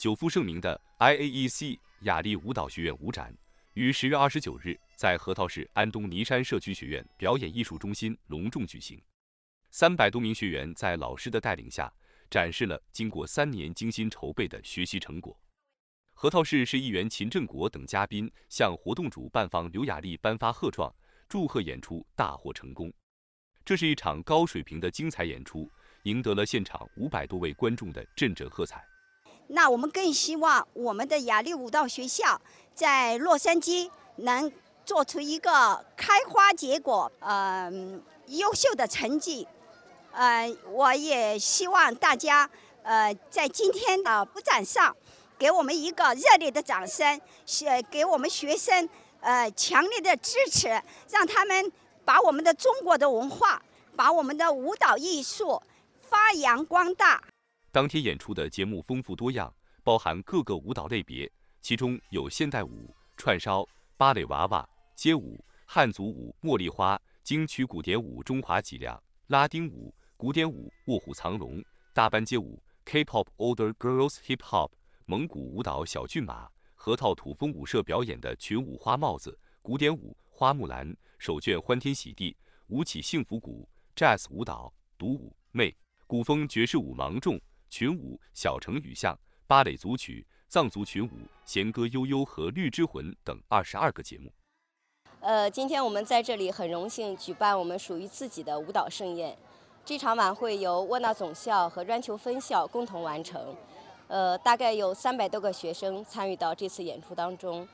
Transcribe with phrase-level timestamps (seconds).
[0.00, 3.36] 久负盛名的 IAEC 雅丽舞蹈学院舞展，
[3.74, 8.98] 于十月二十九日在核桃市安东尼山社区学院表演艺术中心隆重举行。
[9.70, 11.92] 三百多名学员在老师的带领下，
[12.30, 15.38] 展示了经过三年精心筹备的学习成果。
[16.14, 20.90] 核桃市市议员秦振国等嘉宾向活动主办方刘雅丽颁发贺状，
[21.28, 22.90] 祝贺演出大获成功。
[23.66, 25.70] 这是一场高水平的精彩演出，
[26.04, 28.82] 赢得了现场五百多位观众的阵阵喝彩。
[29.52, 32.40] 那我们更希望我们的雅丽舞蹈学校
[32.74, 34.50] 在洛杉矶能
[34.84, 37.70] 做出一个开花结果、呃
[38.26, 39.46] 优秀的成绩。
[40.12, 42.48] 呃，我也希望大家
[42.84, 44.96] 呃在今天的布展上
[45.36, 48.88] 给我们一个热烈的掌声，是给我们学生
[49.20, 50.68] 呃强烈的支持，
[51.08, 51.72] 让他们
[52.04, 53.60] 把我们的中国的文化、
[53.96, 55.60] 把我们的舞蹈艺术
[56.00, 57.20] 发扬光大。
[57.72, 59.52] 当天演出的节目丰富多样，
[59.84, 61.30] 包含各个舞蹈类别，
[61.60, 63.66] 其中有现代舞、串烧、
[63.96, 69.94] 芭蕾娃娃、街舞、汉族舞、茉莉花、京曲古典舞、中华脊梁、拉丁舞。
[70.16, 71.64] 古典舞、卧虎藏龙、
[71.94, 74.70] 大班街舞、K-pop、Older Girls Hip Hop、
[75.06, 82.36] 蒙古舞蹈小骏马、河套土风舞社表演的群舞花帽子、古典舞花木兰、手绢欢天喜地、
[82.66, 85.74] 舞起幸福鼓、Jazz 舞蹈、独舞妹、
[86.06, 87.40] 古风爵士舞芒种、
[87.70, 91.10] 群舞小城雨巷、芭蕾组曲、藏族群舞、
[91.46, 94.30] 弦歌悠悠和绿之魂等二十二个节目。
[95.20, 99.36] 呃，今天我们在这里很荣幸举办我们属于自己的舞蹈盛宴。
[99.84, 103.54] 这场晚会由沃纳总校和软球分校共同完成，
[104.08, 107.66] 呃，大概有三百多个学生参与到这次演出当中，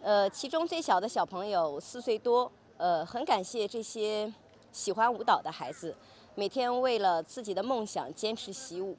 [0.00, 4.32] 呃，其中最小的小朋友四岁多，呃，很感谢这些
[4.70, 5.94] 喜欢舞蹈的孩子，
[6.34, 8.96] 每天为了自己的梦想坚持习武，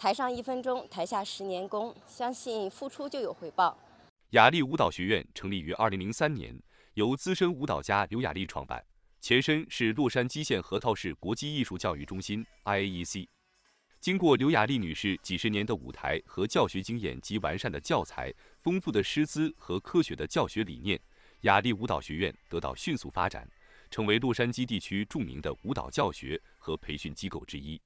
[0.00, 3.76] 台上一分钟，台下十年功，相信付出就有回报。
[4.30, 6.58] 雅丽舞蹈学院成立于二零零三年，
[6.94, 8.82] 由资深舞蹈家刘雅丽创办。
[9.20, 13.28] 前身是洛杉矶县核桃市国际艺术教育中心 （IAEC）。
[14.00, 18.32] 经过刘雅丽女士几十年的舞台和教学经验及完善的教材、
[18.62, 20.98] 丰富的师资和科学的教学理念，
[21.42, 23.46] 雅丽舞蹈学院得到迅速发展，
[23.90, 27.78] 成为洛杉矶地区著名的舞蹈教学和培训机构之一。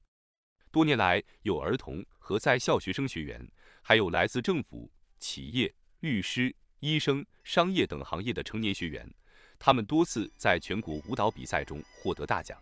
[0.75, 3.49] 多年来，有儿童和在校学生学员，
[3.81, 9.09] 还有来自政府、企业、律师、医生、商业等行业的成年学员。
[9.57, 12.61] 他们多次在全国舞蹈比赛中获得大奖。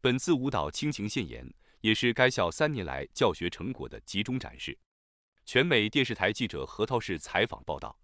[0.00, 1.46] 本次舞蹈倾情献言，
[1.82, 4.78] 也是该校三年来教学成果的集中展示。
[5.44, 7.94] 全美电视台记者核桃市采访报道。